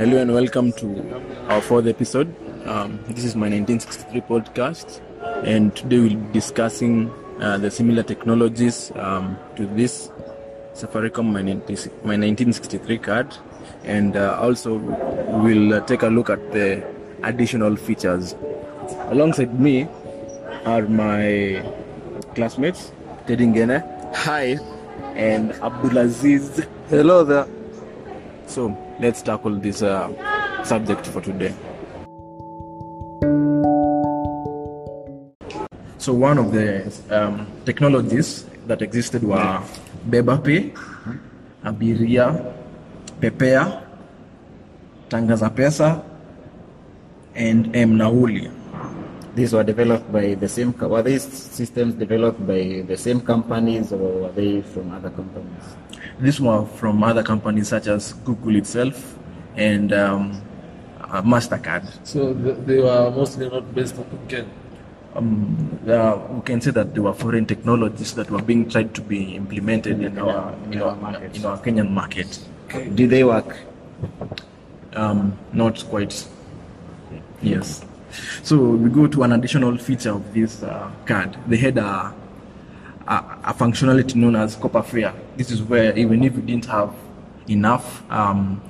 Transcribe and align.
Hello 0.00 0.16
and 0.16 0.32
welcome 0.32 0.72
to 0.72 0.88
our 1.50 1.60
fourth 1.60 1.86
episode. 1.86 2.34
Um, 2.66 2.98
this 3.06 3.22
is 3.22 3.36
my 3.36 3.50
1963 3.50 4.22
podcast, 4.22 5.02
and 5.44 5.76
today 5.76 5.98
we'll 5.98 6.16
be 6.16 6.32
discussing 6.32 7.10
uh, 7.38 7.58
the 7.58 7.70
similar 7.70 8.02
technologies 8.02 8.92
um, 8.94 9.36
to 9.56 9.66
this 9.66 10.10
Safaricom 10.72 11.30
my, 11.30 11.42
19, 11.42 11.76
my 12.02 12.16
1963 12.16 12.96
card, 12.96 13.36
and 13.84 14.16
uh, 14.16 14.38
also 14.40 14.76
we'll 15.42 15.74
uh, 15.74 15.80
take 15.80 16.00
a 16.00 16.08
look 16.08 16.30
at 16.30 16.50
the 16.52 16.82
additional 17.22 17.76
features. 17.76 18.34
Alongside 19.10 19.60
me 19.60 19.86
are 20.64 20.88
my 20.88 21.62
classmates, 22.34 22.90
Teddy 23.26 23.44
Ngene. 23.44 23.84
Hi. 24.14 24.56
And 25.14 25.50
Abdulaziz. 25.60 26.66
Hello 26.88 27.22
there. 27.22 27.59
So 28.50 28.74
let's 28.98 29.22
tackle 29.22 29.54
this 29.62 29.80
uh, 29.80 30.10
subject 30.64 31.06
for 31.06 31.20
today. 31.22 31.54
So 35.98 36.12
one 36.12 36.36
of 36.36 36.50
the 36.50 36.90
um, 37.14 37.46
technologies 37.64 38.44
that 38.66 38.82
existed 38.82 39.22
were 39.22 39.62
Beba 40.10 40.42
Pay, 40.42 40.74
Abiria, 41.62 42.52
Pepea, 43.20 43.86
Tangaza 45.08 45.54
Pesa, 45.54 46.02
and 47.36 47.66
Mnauli. 47.72 48.50
Nauli. 48.50 48.59
These 49.34 49.52
were 49.54 49.62
developed 49.64 50.10
by 50.12 50.34
the 50.34 50.48
same. 50.48 50.72
Were 50.76 51.02
these 51.02 51.22
systems 51.22 51.94
developed 51.94 52.44
by 52.46 52.82
the 52.86 52.96
same 52.96 53.20
companies, 53.20 53.92
or 53.92 53.98
were 54.26 54.32
they 54.32 54.62
from 54.62 54.90
other 54.92 55.10
companies? 55.10 55.64
These 56.18 56.40
were 56.40 56.66
from 56.66 57.02
other 57.02 57.22
companies 57.22 57.68
such 57.68 57.86
as 57.86 58.12
Google 58.24 58.56
itself 58.56 59.16
and 59.56 59.92
um, 59.92 60.42
uh, 61.00 61.22
Mastercard. 61.22 61.86
So 62.04 62.34
th- 62.34 62.56
they 62.66 62.78
were 62.80 63.10
mostly 63.10 63.48
not 63.48 63.72
based 63.74 63.96
on 63.98 64.06
Kenya. 64.28 64.46
um, 65.16 65.78
uh, 65.88 66.18
we 66.30 66.40
can 66.42 66.60
say 66.60 66.70
that 66.70 66.94
there 66.94 67.02
were 67.02 67.12
foreign 67.14 67.46
technologies 67.46 68.14
that 68.14 68.30
were 68.30 68.42
being 68.42 68.68
tried 68.68 68.94
to 68.94 69.00
be 69.00 69.34
implemented 69.34 70.00
in 70.02 70.18
our 70.18 70.54
in 70.70 70.82
our, 70.82 70.94
market. 70.96 71.36
in 71.36 71.44
our 71.44 71.58
Kenyan 71.58 71.90
market. 71.90 72.38
Did 72.94 73.10
they 73.10 73.24
work? 73.24 73.56
Um, 74.94 75.38
not 75.52 75.84
quite. 75.88 76.26
Yes. 77.42 77.84
So 78.42 78.56
we 78.58 78.90
go 78.90 79.06
to 79.06 79.22
an 79.22 79.32
additional 79.32 79.76
feature 79.78 80.10
of 80.10 80.34
this 80.34 80.62
uh, 80.62 80.90
card. 81.06 81.36
They 81.46 81.56
had 81.56 81.78
a, 81.78 82.14
a, 83.06 83.14
a 83.44 83.54
functionality 83.54 84.14
known 84.16 84.36
as 84.36 84.56
copper 84.56 84.82
fare. 84.82 85.14
This 85.36 85.50
is 85.50 85.62
where 85.62 85.96
even 85.96 86.24
if 86.24 86.34
you 86.34 86.42
didn't 86.42 86.66
have 86.66 86.94
enough 87.48 88.02
um, 88.10 88.60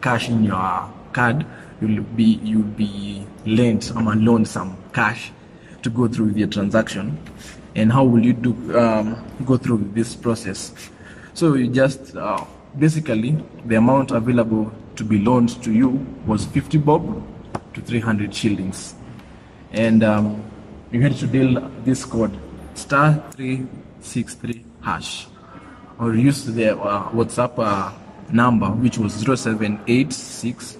cash 0.00 0.28
in 0.28 0.44
your 0.44 0.90
card, 1.12 1.46
you'll 1.80 2.02
be 2.02 2.40
you'll 2.42 2.62
be 2.62 3.26
lent 3.46 3.90
or 3.96 4.14
loaned 4.14 4.48
some 4.48 4.76
cash 4.92 5.32
to 5.82 5.90
go 5.90 6.08
through 6.08 6.30
your 6.30 6.48
transaction. 6.48 7.18
And 7.74 7.92
how 7.92 8.04
will 8.04 8.24
you 8.24 8.32
do 8.32 8.78
um, 8.78 9.24
go 9.46 9.56
through 9.56 9.90
this 9.94 10.16
process? 10.16 10.72
So 11.34 11.54
you 11.54 11.68
just 11.68 12.16
uh, 12.16 12.44
basically 12.78 13.42
the 13.64 13.76
amount 13.76 14.10
available 14.10 14.72
to 14.96 15.04
be 15.04 15.18
loaned 15.18 15.62
to 15.62 15.72
you 15.72 16.04
was 16.26 16.44
50 16.44 16.78
bob 16.78 17.22
to 17.74 17.80
300 17.80 18.34
shillings, 18.34 18.94
and 19.72 20.02
um, 20.02 20.42
you 20.90 21.00
had 21.00 21.16
to 21.16 21.26
dial 21.26 21.70
this 21.84 22.04
code 22.04 22.36
star 22.74 23.22
363 23.36 24.64
hash. 24.82 25.26
Or 25.98 26.14
use 26.14 26.44
the 26.46 26.78
uh, 26.78 27.10
WhatsApp 27.10 27.58
uh, 27.58 27.92
number 28.32 28.66
which 28.66 28.98
was 28.98 29.12
0786 29.14 30.78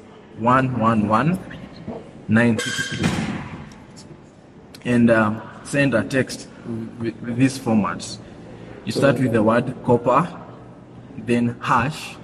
and 4.85 5.11
um, 5.11 5.43
send 5.65 5.95
a 5.95 6.05
text 6.05 6.49
with, 6.99 7.15
with 7.21 7.37
this 7.37 7.59
format. 7.59 8.19
You 8.85 8.93
start 8.93 9.19
with 9.19 9.33
the 9.33 9.43
word 9.43 9.75
copper, 9.85 10.27
then 11.19 11.57
hash, 11.61 12.17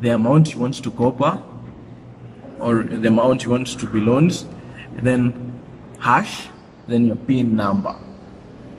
the 0.00 0.10
amount 0.10 0.54
you 0.54 0.60
want 0.60 0.82
to 0.82 0.90
copper, 0.90 1.42
or 2.60 2.82
the 2.82 3.08
amount 3.08 3.44
you 3.44 3.50
want 3.50 3.66
to 3.78 3.86
be 3.86 4.00
loaned, 4.00 4.44
then 5.02 5.52
hash, 5.98 6.48
then 6.86 7.06
your 7.06 7.16
PIN 7.16 7.56
number. 7.56 7.94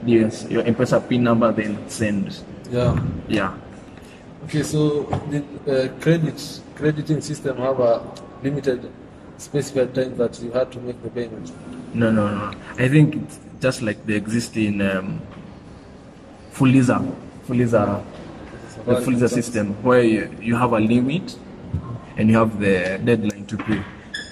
Yes, 0.04 0.46
your 0.48 0.62
M-Pesa 0.64 1.06
PIN 1.08 1.24
number, 1.24 1.52
then 1.52 1.88
send. 1.88 2.40
Yeah. 2.70 2.98
Yeah. 3.28 3.54
Okay, 4.44 4.62
so 4.62 5.02
the 5.30 5.42
uh, 5.66 6.00
credit 6.00 6.60
crediting 6.74 7.20
system 7.20 7.56
have 7.58 7.80
a 7.80 8.02
limited 8.42 8.90
specified 9.36 9.94
time 9.94 10.16
that 10.16 10.40
you 10.40 10.50
had 10.52 10.70
to 10.72 10.80
make 10.80 11.02
the 11.02 11.10
payment. 11.10 11.52
No, 11.94 12.10
no, 12.10 12.28
no. 12.28 12.52
I 12.78 12.88
think 12.88 13.16
it's 13.16 13.38
just 13.60 13.82
like 13.82 14.04
they 14.06 14.14
exist 14.14 14.56
in 14.56 14.80
um, 14.80 15.20
Fuliza, 16.52 17.04
Fuliza, 17.46 18.04
the 18.84 18.94
Fuliza 18.96 19.28
system, 19.28 19.74
where 19.82 20.02
you, 20.02 20.30
you 20.40 20.56
have 20.56 20.72
a 20.72 20.80
limit 20.80 21.36
and 22.18 22.28
you 22.28 22.36
have 22.36 22.58
the 22.60 23.00
deadline 23.04 23.46
to 23.46 23.56
pay. 23.56 23.82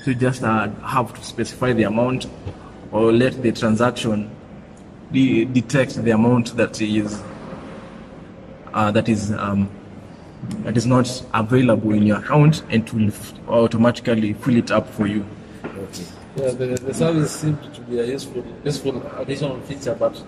So 0.03 0.11
you 0.11 0.17
just 0.17 0.43
uh, 0.43 0.69
have 0.81 1.15
to 1.15 1.23
specify 1.23 1.73
the 1.73 1.85
amount 1.85 2.27
or 2.93 3.13
let 3.13 3.41
the 3.43 3.53
transaction 3.53 4.31
de- 5.13 5.45
detect 5.45 5.95
the 6.03 6.11
amount 6.11 6.57
that 6.57 6.81
is 6.83 7.23
uh, 8.75 8.91
that 8.91 9.09
is 9.09 9.33
um, 9.33 9.71
that 10.65 10.77
is 10.77 10.85
not 10.85 11.25
available 11.33 11.93
in 11.93 12.03
your 12.03 12.19
account 12.19 12.63
and 12.71 12.89
will 12.91 13.09
f- 13.09 13.33
automatically 13.49 14.35
fill 14.35 14.57
it 14.57 14.71
up 14.71 14.89
for 14.91 15.07
you. 15.07 15.25
Okay. 15.65 16.05
Yeah, 16.37 16.51
the, 16.51 16.67
the 16.67 16.93
service 16.93 17.41
seemed 17.41 17.75
to 17.75 17.81
be 17.83 17.99
a 18.01 18.05
useful 18.05 18.45
useful 18.65 19.03
additional 19.17 19.61
feature, 19.61 19.95
but 19.95 20.23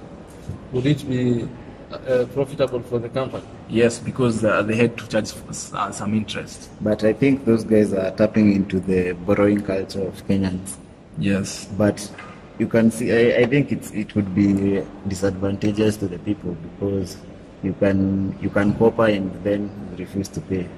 would 0.72 0.86
it 0.86 1.06
be 1.08 1.48
uh, 1.93 2.26
profitable 2.32 2.81
for 2.81 2.99
the 2.99 3.09
company? 3.09 3.44
Yes, 3.69 3.99
because 3.99 4.44
uh, 4.44 4.62
they 4.62 4.76
had 4.76 4.97
to 4.99 5.09
charge 5.09 5.32
uh, 5.75 5.91
some 5.91 6.15
interest. 6.15 6.71
But 6.81 7.04
I 7.04 7.12
think 7.12 7.44
those 7.44 7.65
guys 7.65 7.93
are 7.93 8.10
tapping 8.10 8.53
into 8.53 8.81
the 8.81 9.12
borrowing 9.12 9.62
culture 9.62 10.06
of 10.06 10.26
Kenyans. 10.26 10.76
Yes. 11.19 11.66
But 11.76 12.10
you 12.59 12.66
can 12.66 12.91
see, 12.91 13.12
I, 13.12 13.41
I 13.43 13.47
think 13.47 13.72
it's, 13.72 13.91
it 13.93 14.15
would 14.15 14.34
be 14.34 14.82
disadvantageous 15.06 15.97
to 15.99 16.09
the 16.09 16.19
people 16.19 16.54
because 16.54 17.16
you 17.62 17.72
can 17.75 18.38
you 18.41 18.50
can 18.50 18.75
copper 18.78 19.06
and 19.06 19.32
then 19.43 19.70
refuse 19.99 20.28
to 20.28 20.41
pay. 20.41 20.69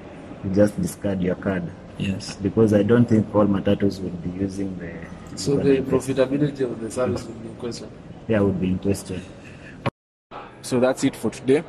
You 0.43 0.49
just 0.55 0.81
discard 0.81 1.21
your 1.21 1.35
card 1.35 1.69
Yes. 1.99 2.35
because 2.37 2.73
I 2.73 2.81
don't 2.81 3.05
think 3.05 3.33
all 3.35 3.45
matatus 3.45 3.99
would 3.99 4.23
be 4.23 4.39
using 4.39 4.75
the. 4.79 4.93
So 5.37 5.55
the 5.57 5.81
profitability 5.81 6.61
of 6.61 6.79
the 6.81 6.89
service 6.89 7.23
would 7.25 7.41
be 7.43 7.49
in 7.49 7.55
question. 7.55 7.89
Yeah, 8.27 8.39
would 8.39 8.59
be 8.59 8.69
interesting. 8.69 9.21
So 10.71 10.79
that's 10.79 11.03
it 11.03 11.17
for 11.17 11.29
today. 11.29 11.65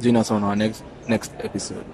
Join 0.00 0.14
us 0.14 0.30
on 0.30 0.44
our 0.44 0.54
next 0.54 0.84
next 1.08 1.32
episode. 1.40 1.84